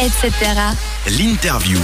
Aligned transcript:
etc. 0.00 0.30
L'interview. 1.18 1.78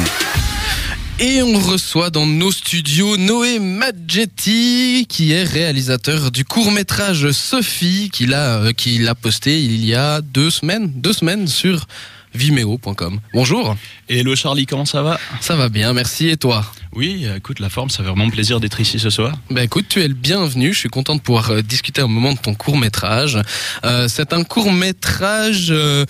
Et 1.18 1.42
on 1.42 1.58
reçoit 1.58 2.10
dans 2.10 2.26
nos 2.26 2.52
studios 2.52 3.16
Noé 3.16 3.58
Maggetti, 3.58 5.06
qui 5.08 5.32
est 5.32 5.44
réalisateur 5.44 6.30
du 6.30 6.44
court-métrage 6.44 7.30
Sophie, 7.30 8.10
qu'il 8.12 8.34
a, 8.34 8.58
euh, 8.58 8.72
qu'il 8.72 9.08
a 9.08 9.14
posté 9.14 9.62
il 9.62 9.84
y 9.84 9.94
a 9.94 10.20
deux 10.20 10.50
semaines, 10.50 10.90
deux 10.94 11.12
semaines 11.12 11.46
sur 11.46 11.86
vimeo.com. 12.34 13.20
Bonjour. 13.34 13.76
Hello 14.08 14.34
Charlie, 14.34 14.66
comment 14.66 14.86
ça 14.86 15.02
va? 15.02 15.18
Ça 15.40 15.54
va 15.54 15.68
bien, 15.68 15.92
merci. 15.92 16.28
Et 16.28 16.36
toi? 16.36 16.64
Oui, 16.94 17.26
écoute, 17.36 17.60
la 17.60 17.68
forme, 17.70 17.88
ça 17.90 17.98
fait 17.98 18.08
vraiment 18.10 18.30
plaisir 18.30 18.58
d'être 18.60 18.80
ici 18.80 18.98
ce 18.98 19.10
soir. 19.10 19.34
Bah 19.50 19.62
écoute, 19.62 19.86
tu 19.88 20.02
es 20.02 20.08
le 20.08 20.14
bienvenu. 20.14 20.72
Je 20.74 20.78
suis 20.78 20.88
content 20.88 21.14
de 21.14 21.20
pouvoir 21.20 21.50
euh, 21.50 21.62
discuter 21.62 22.00
un 22.02 22.08
moment 22.08 22.32
de 22.32 22.38
ton 22.38 22.54
court 22.54 22.76
métrage. 22.76 23.38
Euh, 23.84 24.08
c'est 24.08 24.32
un 24.32 24.44
court 24.44 24.72
métrage. 24.72 25.68
euh, 25.70 26.04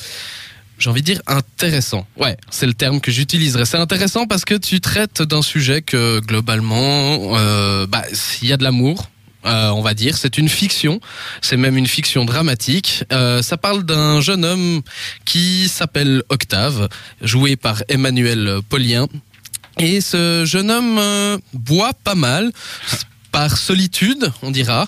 j'ai 0.83 0.91
envie 0.91 1.01
de 1.01 1.07
dire 1.07 1.23
intéressant. 1.29 2.07
Ouais, 2.17 2.37
c'est 2.51 2.67
le 2.67 2.75
terme 2.75 3.01
que 3.01 3.13
j'utiliserais. 3.13 3.65
C'est 3.65 3.79
intéressant 3.79 4.27
parce 4.27 4.45
que 4.45 4.55
tu 4.55 4.81
traites 4.81 5.23
d'un 5.23 5.43
sujet 5.43 5.81
que 5.81 6.19
globalement, 6.21 7.37
euh, 7.37 7.87
bah, 7.87 8.03
il 8.43 8.49
y 8.49 8.53
a 8.53 8.57
de 8.57 8.65
l'amour. 8.65 9.09
euh, 9.45 9.71
on 9.71 9.83
va 9.83 9.95
dire, 9.95 10.17
c'est 10.17 10.39
une 10.39 10.49
fiction, 10.49 11.01
c'est 11.41 11.57
même 11.57 11.77
une 11.77 11.87
fiction 11.87 12.25
dramatique. 12.25 13.05
Euh, 13.13 13.43
ça 13.43 13.57
parle 13.57 13.85
d'un 13.85 14.21
jeune 14.21 14.45
homme 14.45 14.83
qui 15.25 15.69
s'appelle 15.69 16.23
Octave, 16.29 16.89
joué 17.21 17.57
par 17.57 17.83
Emmanuel 17.89 18.61
Paulien. 18.69 19.07
Et 19.79 20.01
ce 20.01 20.45
jeune 20.45 20.71
homme 20.71 20.99
euh, 20.99 21.39
boit 21.55 21.93
pas 22.05 22.15
mal 22.15 22.53
par 23.33 23.57
solitude, 23.57 24.31
on 24.43 24.51
dira, 24.51 24.87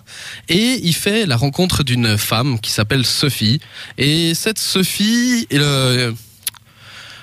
et 0.49 0.79
il 0.83 0.95
fait 0.95 1.27
la 1.27 1.37
rencontre 1.37 1.83
d'une 1.83 2.17
femme 2.19 2.61
qui 2.61 2.71
s'appelle 2.71 3.05
Sophie. 3.05 3.61
Et 3.99 4.35
cette 4.35 4.59
Sophie, 4.59 5.49
euh, 5.55 6.13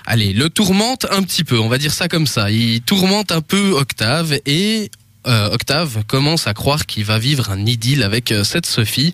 allez, 0.05 0.33
le 0.33 0.49
tourmente 0.49 1.05
un 1.11 1.21
petit 1.21 1.43
peu, 1.43 1.59
on 1.59 1.69
va 1.69 1.77
dire 1.77 1.93
ça 1.93 2.07
comme 2.09 2.27
ça. 2.27 2.51
Il 2.51 2.81
tourmente 2.81 3.31
un 3.31 3.41
peu 3.41 3.71
Octave 3.71 4.39
et 4.45 4.89
euh, 5.27 5.49
Octave 5.51 6.03
commence 6.07 6.47
à 6.47 6.53
croire 6.53 6.85
qu'il 6.85 7.05
va 7.05 7.19
vivre 7.19 7.49
un 7.51 7.65
idylle 7.65 8.03
avec 8.03 8.31
euh, 8.31 8.43
cette 8.43 8.65
Sophie. 8.65 9.13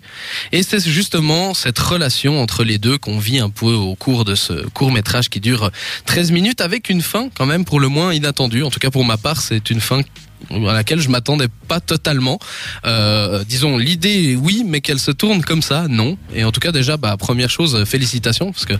Et 0.52 0.62
c'est 0.62 0.86
justement 0.86 1.54
cette 1.54 1.78
relation 1.78 2.40
entre 2.40 2.64
les 2.64 2.78
deux 2.78 2.98
qu'on 2.98 3.18
vit 3.18 3.38
un 3.38 3.50
peu 3.50 3.72
au 3.72 3.94
cours 3.94 4.24
de 4.24 4.34
ce 4.34 4.66
court 4.68 4.90
métrage 4.90 5.28
qui 5.28 5.40
dure 5.40 5.70
13 6.06 6.30
minutes 6.30 6.60
avec 6.60 6.88
une 6.88 7.02
fin 7.02 7.28
quand 7.34 7.46
même 7.46 7.64
pour 7.64 7.80
le 7.80 7.88
moins 7.88 8.14
inattendue. 8.14 8.62
En 8.62 8.70
tout 8.70 8.80
cas 8.80 8.90
pour 8.90 9.04
ma 9.04 9.16
part, 9.16 9.40
c'est 9.40 9.70
une 9.70 9.80
fin 9.80 10.02
à 10.50 10.72
laquelle 10.72 11.00
je 11.00 11.08
m'attendais 11.08 11.48
pas 11.66 11.80
totalement. 11.80 12.38
Euh, 12.84 13.44
disons 13.44 13.76
l'idée 13.76 14.36
oui, 14.36 14.64
mais 14.66 14.80
qu'elle 14.80 14.98
se 15.00 15.10
tourne 15.10 15.42
comme 15.42 15.62
ça, 15.62 15.86
non. 15.88 16.16
Et 16.34 16.44
en 16.44 16.52
tout 16.52 16.60
cas 16.60 16.72
déjà, 16.72 16.96
bah, 16.96 17.16
première 17.16 17.50
chose, 17.50 17.84
félicitations 17.84 18.52
parce 18.52 18.64
que 18.64 18.74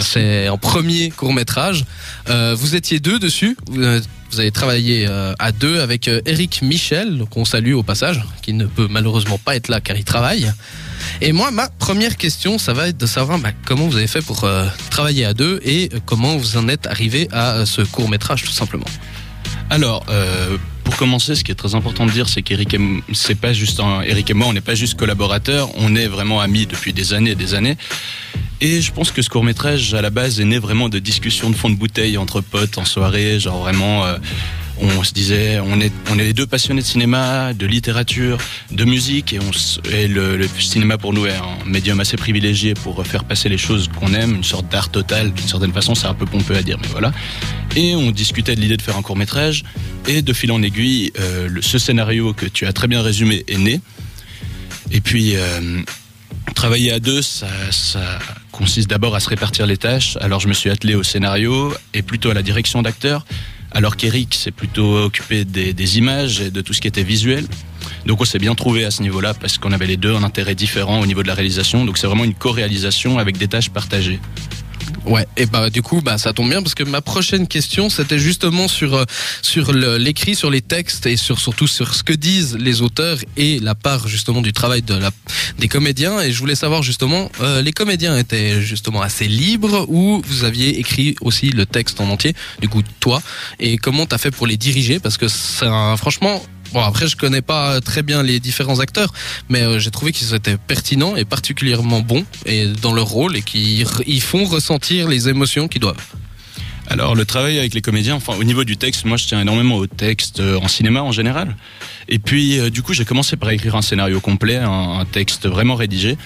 c'est 0.00 0.48
en 0.48 0.58
premier 0.58 1.10
court 1.10 1.32
métrage. 1.32 1.84
Euh, 2.28 2.54
vous 2.56 2.74
étiez 2.74 3.00
deux 3.00 3.18
dessus. 3.18 3.56
Vous, 4.32 4.40
avez 4.40 4.50
travaillé 4.50 5.06
euh, 5.06 5.34
à 5.38 5.52
deux 5.52 5.80
avec 5.80 6.08
euh, 6.08 6.22
Eric 6.24 6.62
Michel, 6.62 7.24
qu'on 7.28 7.44
salue 7.44 7.74
au 7.74 7.82
passage, 7.82 8.22
qui 8.40 8.54
ne 8.54 8.64
peut 8.64 8.88
malheureusement 8.88 9.36
pas 9.36 9.56
être 9.56 9.68
là 9.68 9.82
car 9.82 9.94
il 9.94 10.04
travaille. 10.04 10.50
Et 11.20 11.32
moi, 11.32 11.50
ma 11.50 11.68
première 11.68 12.16
question, 12.16 12.56
ça 12.56 12.72
va 12.72 12.88
être 12.88 12.96
de 12.96 13.04
savoir 13.04 13.38
bah, 13.38 13.50
comment 13.66 13.86
vous 13.86 13.96
avez 13.96 14.06
fait 14.06 14.22
pour 14.22 14.44
euh, 14.44 14.66
travailler 14.88 15.26
à 15.26 15.34
deux 15.34 15.60
et 15.66 15.90
comment 16.06 16.38
vous 16.38 16.56
en 16.56 16.66
êtes 16.68 16.86
arrivé 16.86 17.28
à 17.30 17.66
ce 17.66 17.82
court 17.82 18.08
métrage 18.08 18.42
tout 18.42 18.52
simplement. 18.52 18.86
Alors, 19.68 20.06
pour 20.84 20.96
commencer, 20.96 21.34
ce 21.34 21.44
qui 21.44 21.52
est 21.52 21.54
très 21.54 21.74
important 21.74 22.04
de 22.04 22.10
dire, 22.10 22.28
c'est 22.28 22.42
qu'Eric 22.42 22.74
et, 22.74 22.80
Eric 24.06 24.30
et 24.30 24.34
moi, 24.34 24.46
on 24.46 24.52
n'est 24.52 24.60
pas 24.60 24.74
juste 24.74 24.98
collaborateurs, 24.98 25.70
on 25.76 25.94
est 25.94 26.06
vraiment 26.06 26.40
amis 26.40 26.66
depuis 26.66 26.92
des 26.92 27.14
années 27.14 27.30
et 27.30 27.34
des 27.34 27.54
années. 27.54 27.76
Et 28.64 28.80
je 28.80 28.92
pense 28.92 29.10
que 29.10 29.22
ce 29.22 29.28
court 29.28 29.42
métrage, 29.42 29.92
à 29.92 30.02
la 30.02 30.10
base, 30.10 30.40
est 30.40 30.44
né 30.44 30.56
vraiment 30.56 30.88
de 30.88 31.00
discussions 31.00 31.50
de 31.50 31.56
fond 31.56 31.68
de 31.68 31.74
bouteille 31.74 32.16
entre 32.16 32.40
potes 32.40 32.78
en 32.78 32.84
soirée, 32.84 33.40
genre 33.40 33.58
vraiment. 33.58 34.06
euh, 34.06 34.16
on 34.80 35.02
se 35.02 35.12
disait, 35.12 35.58
on 35.58 35.80
est, 35.80 35.92
on 36.10 36.18
est 36.18 36.24
les 36.24 36.32
deux 36.32 36.46
passionnés 36.46 36.80
de 36.80 36.86
cinéma, 36.86 37.54
de 37.54 37.66
littérature, 37.66 38.38
de 38.70 38.84
musique, 38.84 39.32
et, 39.92 40.06
le, 40.06 40.48
cinéma 40.60 40.96
pour 40.96 41.12
nous 41.12 41.26
est 41.26 41.34
un 41.34 41.64
médium 41.66 41.98
assez 41.98 42.16
privilégié 42.16 42.74
pour 42.74 43.04
faire 43.04 43.24
passer 43.24 43.48
les 43.48 43.58
choses 43.58 43.88
qu'on 43.88 44.14
aime, 44.14 44.36
une 44.36 44.44
sorte 44.44 44.68
d'art 44.70 44.90
total, 44.90 45.32
d'une 45.32 45.48
certaine 45.48 45.72
façon, 45.72 45.96
c'est 45.96 46.06
un 46.06 46.14
peu 46.14 46.26
pompeux 46.26 46.56
à 46.56 46.62
dire, 46.62 46.78
mais 46.80 46.88
voilà. 46.88 47.12
Et 47.74 47.96
on 47.96 48.12
discutait 48.12 48.54
de 48.54 48.60
l'idée 48.60 48.76
de 48.76 48.82
faire 48.82 48.96
un 48.96 49.02
court 49.02 49.16
métrage, 49.16 49.64
et 50.06 50.22
de 50.22 50.32
fil 50.32 50.52
en 50.52 50.62
aiguille, 50.62 51.12
euh, 51.18 51.48
ce 51.62 51.78
scénario 51.78 52.32
que 52.32 52.46
tu 52.46 52.66
as 52.66 52.72
très 52.72 52.86
bien 52.86 53.02
résumé 53.02 53.44
est 53.48 53.58
né. 53.58 53.80
Et 54.92 55.00
puis, 55.00 55.34
euh, 55.34 55.82
travailler 56.54 56.92
à 56.92 57.00
deux, 57.00 57.22
ça, 57.22 57.48
ça 57.70 58.18
consiste 58.52 58.88
d'abord 58.88 59.16
à 59.16 59.20
se 59.20 59.28
répartir 59.28 59.66
les 59.66 59.76
tâches. 59.76 60.16
Alors 60.20 60.38
je 60.38 60.46
me 60.46 60.52
suis 60.52 60.70
attelé 60.70 60.94
au 60.94 61.02
scénario 61.02 61.74
et 61.94 62.02
plutôt 62.02 62.30
à 62.30 62.34
la 62.34 62.42
direction 62.42 62.82
d'acteurs, 62.82 63.24
alors 63.72 63.96
qu'Eric 63.96 64.34
s'est 64.34 64.52
plutôt 64.52 64.98
occupé 64.98 65.44
des, 65.44 65.98
images 65.98 66.40
et 66.40 66.50
de 66.50 66.60
tout 66.60 66.72
ce 66.72 66.80
qui 66.80 66.86
était 66.86 67.02
visuel. 67.02 67.46
Donc 68.06 68.20
on 68.20 68.24
s'est 68.24 68.38
bien 68.38 68.54
trouvé 68.54 68.84
à 68.84 68.90
ce 68.90 69.02
niveau-là 69.02 69.34
parce 69.34 69.58
qu'on 69.58 69.72
avait 69.72 69.86
les 69.86 69.96
deux 69.96 70.14
un 70.14 70.22
intérêt 70.22 70.54
différent 70.54 71.00
au 71.00 71.06
niveau 71.06 71.22
de 71.22 71.28
la 71.28 71.34
réalisation. 71.34 71.84
Donc 71.84 71.98
c'est 71.98 72.06
vraiment 72.06 72.24
une 72.24 72.34
co-réalisation 72.34 73.18
avec 73.18 73.38
des 73.38 73.48
tâches 73.48 73.70
partagées. 73.70 74.20
Ouais, 75.04 75.26
et 75.36 75.46
bah 75.46 75.68
du 75.68 75.82
coup, 75.82 76.00
bah 76.00 76.16
ça 76.16 76.32
tombe 76.32 76.48
bien 76.48 76.62
parce 76.62 76.74
que 76.74 76.84
ma 76.84 77.00
prochaine 77.00 77.48
question, 77.48 77.90
c'était 77.90 78.18
justement 78.18 78.68
sur 78.68 78.94
euh, 78.94 79.04
sur 79.42 79.72
l'écrit, 79.72 80.36
sur 80.36 80.50
les 80.50 80.62
textes 80.62 81.06
et 81.06 81.16
sur 81.16 81.40
surtout 81.40 81.66
sur 81.66 81.94
ce 81.94 82.04
que 82.04 82.12
disent 82.12 82.56
les 82.56 82.82
auteurs 82.82 83.18
et 83.36 83.58
la 83.58 83.74
part 83.74 84.06
justement 84.06 84.42
du 84.42 84.52
travail 84.52 84.82
de 84.82 84.94
la 84.94 85.10
des 85.58 85.68
comédiens. 85.68 86.20
Et 86.20 86.32
je 86.32 86.38
voulais 86.38 86.54
savoir 86.54 86.82
justement, 86.82 87.30
euh, 87.40 87.62
les 87.62 87.72
comédiens 87.72 88.16
étaient 88.16 88.60
justement 88.60 89.02
assez 89.02 89.26
libres 89.26 89.86
ou 89.88 90.22
vous 90.24 90.44
aviez 90.44 90.78
écrit 90.78 91.16
aussi 91.20 91.50
le 91.50 91.66
texte 91.66 92.00
en 92.00 92.08
entier? 92.08 92.34
Du 92.60 92.68
coup, 92.68 92.82
toi, 93.00 93.20
et 93.58 93.78
comment 93.78 94.06
t'as 94.06 94.18
fait 94.18 94.30
pour 94.30 94.46
les 94.46 94.56
diriger? 94.56 95.00
Parce 95.00 95.18
que 95.18 95.26
franchement. 95.96 96.42
Bon 96.72 96.80
après 96.80 97.06
je 97.06 97.16
connais 97.16 97.42
pas 97.42 97.82
très 97.82 98.02
bien 98.02 98.22
les 98.22 98.40
différents 98.40 98.80
acteurs, 98.80 99.12
mais 99.50 99.60
euh, 99.60 99.78
j'ai 99.78 99.90
trouvé 99.90 100.10
qu'ils 100.12 100.34
étaient 100.34 100.56
pertinents 100.56 101.16
et 101.16 101.26
particulièrement 101.26 102.00
bons 102.00 102.24
et 102.46 102.66
dans 102.66 102.94
leur 102.94 103.08
rôle 103.08 103.36
et 103.36 103.42
qui 103.42 103.84
ils 104.06 104.22
font 104.22 104.44
ressentir 104.44 105.06
les 105.06 105.28
émotions 105.28 105.68
qu'ils 105.68 105.82
doivent. 105.82 105.96
Alors 106.88 107.14
le 107.14 107.26
travail 107.26 107.58
avec 107.58 107.74
les 107.74 107.82
comédiens, 107.82 108.14
enfin 108.14 108.34
au 108.38 108.44
niveau 108.44 108.64
du 108.64 108.78
texte, 108.78 109.04
moi 109.04 109.18
je 109.18 109.26
tiens 109.26 109.40
énormément 109.40 109.76
au 109.76 109.86
texte 109.86 110.40
euh, 110.40 110.58
en 110.58 110.68
cinéma 110.68 111.02
en 111.02 111.12
général. 111.12 111.56
Et 112.08 112.18
puis 112.18 112.58
euh, 112.58 112.70
du 112.70 112.80
coup 112.80 112.94
j'ai 112.94 113.04
commencé 113.04 113.36
par 113.36 113.50
écrire 113.50 113.76
un 113.76 113.82
scénario 113.82 114.20
complet, 114.20 114.56
un, 114.56 115.04
texte 115.04 115.46
vraiment 115.46 115.74
rédigé. 115.74 116.16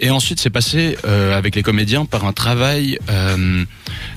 Et 0.00 0.10
ensuite 0.10 0.38
c'est 0.38 0.50
passé 0.50 0.98
avec 1.04 1.56
les 1.56 1.62
comédiens 1.62 2.04
par 2.04 2.26
un 2.26 2.32
travail 2.32 2.98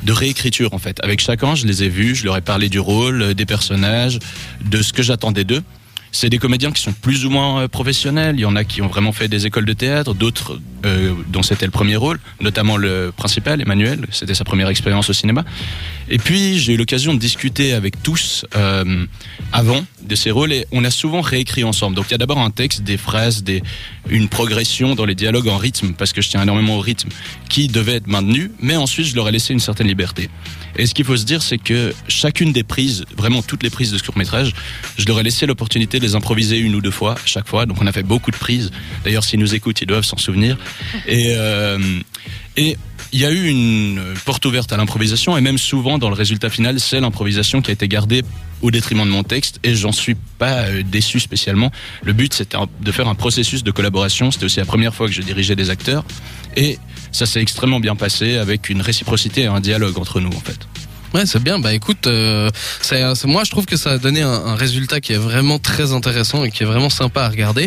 de 0.03 0.11
réécriture 0.11 0.73
en 0.73 0.79
fait. 0.79 0.99
Avec 1.01 1.21
chacun 1.21 1.55
je 1.55 1.65
les 1.65 1.83
ai 1.83 1.89
vus, 1.89 2.15
je 2.15 2.25
leur 2.25 2.35
ai 2.35 2.41
parlé 2.41 2.67
du 2.67 2.79
rôle, 2.79 3.35
des 3.35 3.45
personnages, 3.45 4.19
de 4.65 4.81
ce 4.81 4.91
que 4.91 5.01
j'attendais 5.01 5.45
d'eux. 5.45 5.63
C'est 6.11 6.29
des 6.29 6.37
comédiens 6.37 6.71
qui 6.71 6.81
sont 6.81 6.93
plus 6.93 7.25
ou 7.25 7.29
moins 7.29 7.61
euh, 7.61 7.67
professionnels. 7.67 8.35
Il 8.37 8.41
y 8.41 8.45
en 8.45 8.55
a 8.55 8.63
qui 8.63 8.81
ont 8.81 8.87
vraiment 8.87 9.11
fait 9.11 9.27
des 9.27 9.45
écoles 9.45 9.65
de 9.65 9.73
théâtre, 9.73 10.13
d'autres 10.13 10.59
euh, 10.85 11.13
dont 11.27 11.43
c'était 11.43 11.65
le 11.65 11.71
premier 11.71 11.95
rôle, 11.95 12.19
notamment 12.41 12.77
le 12.77 13.11
principal, 13.15 13.61
Emmanuel. 13.61 14.05
C'était 14.11 14.33
sa 14.33 14.43
première 14.43 14.69
expérience 14.69 15.09
au 15.09 15.13
cinéma. 15.13 15.43
Et 16.09 16.17
puis 16.17 16.57
j'ai 16.59 16.73
eu 16.73 16.77
l'occasion 16.77 17.13
de 17.13 17.19
discuter 17.19 17.73
avec 17.73 18.01
tous 18.01 18.45
euh, 18.55 19.05
avant 19.51 19.85
de 20.01 20.15
ces 20.15 20.31
rôles 20.31 20.53
et 20.53 20.65
on 20.71 20.83
a 20.85 20.91
souvent 20.91 21.21
réécrit 21.21 21.63
ensemble. 21.63 21.95
Donc 21.95 22.05
il 22.07 22.11
y 22.11 22.15
a 22.15 22.17
d'abord 22.17 22.39
un 22.39 22.51
texte, 22.51 22.81
des 22.81 22.97
phrases, 22.97 23.43
des, 23.43 23.61
une 24.09 24.29
progression 24.29 24.95
dans 24.95 25.05
les 25.05 25.15
dialogues 25.15 25.49
en 25.49 25.57
rythme, 25.57 25.93
parce 25.93 26.13
que 26.13 26.21
je 26.21 26.29
tiens 26.29 26.41
énormément 26.41 26.77
au 26.77 26.79
rythme, 26.79 27.09
qui 27.49 27.67
devait 27.67 27.95
être 27.95 28.07
maintenu, 28.07 28.51
mais 28.61 28.75
ensuite 28.75 29.07
je 29.07 29.15
leur 29.15 29.27
ai 29.27 29.31
laissé 29.31 29.53
une 29.53 29.59
certaine 29.59 29.87
liberté. 29.87 30.29
Et 30.77 30.85
ce 30.85 30.93
qu'il 30.93 31.05
faut 31.05 31.17
se 31.17 31.25
dire, 31.25 31.41
c'est 31.41 31.57
que 31.57 31.93
chacune 32.07 32.53
des 32.53 32.63
prises, 32.63 33.05
vraiment 33.17 33.41
toutes 33.41 33.63
les 33.63 33.69
prises 33.69 33.91
de 33.91 33.97
ce 33.97 34.03
court 34.03 34.17
métrage, 34.17 34.53
je 34.97 35.05
leur 35.05 35.19
ai 35.19 35.23
laissé 35.23 35.45
l'opportunité 35.45 35.86
de 35.95 36.03
les 36.03 36.15
improviser 36.15 36.57
une 36.57 36.75
ou 36.75 36.81
deux 36.81 36.91
fois 36.91 37.15
chaque 37.25 37.47
fois. 37.47 37.65
Donc 37.65 37.81
on 37.81 37.87
a 37.87 37.91
fait 37.91 38.03
beaucoup 38.03 38.31
de 38.31 38.35
prises. 38.35 38.71
D'ailleurs, 39.03 39.23
s'ils 39.23 39.39
nous 39.39 39.55
écoutent, 39.55 39.81
ils 39.81 39.87
doivent 39.87 40.03
s'en 40.03 40.17
souvenir. 40.17 40.57
Et, 41.07 41.33
euh, 41.35 41.79
et 42.57 42.77
il 43.13 43.19
y 43.21 43.25
a 43.25 43.31
eu 43.31 43.47
une 43.47 44.01
porte 44.25 44.45
ouverte 44.45 44.73
à 44.73 44.77
l'improvisation 44.77 45.37
et 45.37 45.41
même 45.41 45.57
souvent 45.57 45.97
dans 45.97 46.09
le 46.09 46.15
résultat 46.15 46.49
final, 46.49 46.79
c'est 46.79 46.99
l'improvisation 46.99 47.61
qui 47.61 47.71
a 47.71 47.73
été 47.73 47.87
gardée 47.87 48.23
au 48.61 48.71
détriment 48.71 49.05
de 49.05 49.11
mon 49.11 49.23
texte 49.23 49.59
et 49.63 49.75
j'en 49.75 49.91
suis 49.91 50.15
pas 50.15 50.63
euh, 50.63 50.83
déçu 50.83 51.19
spécialement. 51.19 51.71
Le 52.03 52.13
but 52.13 52.33
c'était 52.33 52.57
de 52.81 52.91
faire 52.91 53.07
un 53.07 53.15
processus 53.15 53.63
de 53.63 53.71
collaboration. 53.71 54.31
C'était 54.31 54.45
aussi 54.45 54.59
la 54.59 54.65
première 54.65 54.93
fois 54.93 55.07
que 55.07 55.13
je 55.13 55.21
dirigeais 55.21 55.55
des 55.55 55.69
acteurs 55.69 56.03
et 56.55 56.79
ça 57.11 57.25
s'est 57.25 57.41
extrêmement 57.41 57.79
bien 57.79 57.95
passé 57.95 58.37
avec 58.37 58.69
une 58.69 58.81
réciprocité 58.81 59.41
et 59.41 59.45
un 59.45 59.61
dialogue 59.61 59.97
entre 59.97 60.19
nous 60.19 60.29
en 60.29 60.41
fait. 60.41 60.67
Ouais, 61.13 61.25
c'est 61.25 61.41
bien. 61.41 61.57
Bah 61.57 61.73
écoute, 61.73 62.05
euh, 62.07 62.49
c'est- 62.81 63.25
moi 63.25 63.43
je 63.45 63.51
trouve 63.51 63.65
que 63.65 63.77
ça 63.77 63.91
a 63.91 63.97
donné 63.97 64.21
un, 64.21 64.29
un 64.29 64.55
résultat 64.55 64.99
qui 64.99 65.13
est 65.13 65.17
vraiment 65.17 65.57
très 65.57 65.93
intéressant 65.93 66.43
et 66.43 66.51
qui 66.51 66.63
est 66.63 66.65
vraiment 66.65 66.89
sympa 66.89 67.23
à 67.23 67.29
regarder. 67.29 67.65